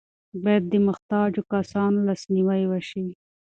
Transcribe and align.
باید 0.43 0.63
د 0.71 0.73
محتاجو 0.87 1.41
کسانو 1.53 2.05
لاسنیوی 2.07 2.63
وشي. 2.67 3.05